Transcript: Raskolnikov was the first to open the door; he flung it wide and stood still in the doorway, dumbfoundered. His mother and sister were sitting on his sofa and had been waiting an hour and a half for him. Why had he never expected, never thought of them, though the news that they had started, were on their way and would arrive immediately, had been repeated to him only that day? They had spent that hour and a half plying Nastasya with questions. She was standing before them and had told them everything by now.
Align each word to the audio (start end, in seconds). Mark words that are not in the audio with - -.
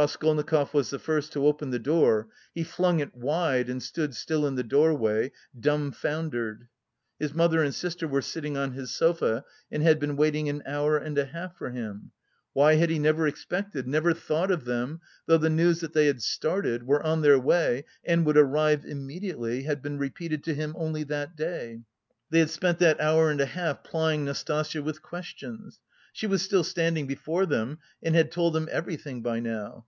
Raskolnikov 0.00 0.72
was 0.74 0.90
the 0.90 0.98
first 1.00 1.32
to 1.32 1.44
open 1.48 1.70
the 1.70 1.78
door; 1.80 2.28
he 2.54 2.62
flung 2.62 3.00
it 3.00 3.16
wide 3.16 3.68
and 3.68 3.82
stood 3.82 4.14
still 4.14 4.46
in 4.46 4.54
the 4.54 4.62
doorway, 4.62 5.32
dumbfoundered. 5.58 6.68
His 7.18 7.34
mother 7.34 7.64
and 7.64 7.74
sister 7.74 8.06
were 8.06 8.22
sitting 8.22 8.56
on 8.56 8.74
his 8.74 8.92
sofa 8.92 9.44
and 9.72 9.82
had 9.82 9.98
been 9.98 10.14
waiting 10.14 10.48
an 10.48 10.62
hour 10.64 10.96
and 10.98 11.18
a 11.18 11.24
half 11.24 11.58
for 11.58 11.70
him. 11.70 12.12
Why 12.52 12.74
had 12.76 12.90
he 12.90 13.00
never 13.00 13.26
expected, 13.26 13.88
never 13.88 14.14
thought 14.14 14.52
of 14.52 14.66
them, 14.66 15.00
though 15.26 15.36
the 15.36 15.50
news 15.50 15.80
that 15.80 15.94
they 15.94 16.06
had 16.06 16.22
started, 16.22 16.84
were 16.86 17.02
on 17.02 17.22
their 17.22 17.40
way 17.40 17.84
and 18.04 18.24
would 18.24 18.36
arrive 18.38 18.84
immediately, 18.84 19.64
had 19.64 19.82
been 19.82 19.98
repeated 19.98 20.44
to 20.44 20.54
him 20.54 20.76
only 20.78 21.02
that 21.02 21.34
day? 21.34 21.80
They 22.30 22.38
had 22.38 22.50
spent 22.50 22.78
that 22.78 23.00
hour 23.00 23.30
and 23.32 23.40
a 23.40 23.46
half 23.46 23.82
plying 23.82 24.24
Nastasya 24.24 24.80
with 24.80 25.02
questions. 25.02 25.80
She 26.12 26.26
was 26.26 26.42
standing 26.68 27.06
before 27.06 27.46
them 27.46 27.78
and 28.02 28.14
had 28.14 28.30
told 28.32 28.54
them 28.54 28.68
everything 28.72 29.22
by 29.22 29.38
now. 29.40 29.86